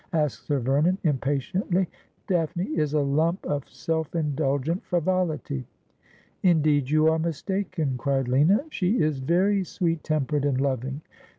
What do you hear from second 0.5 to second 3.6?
Vernon impatiently.' Daphne is a lump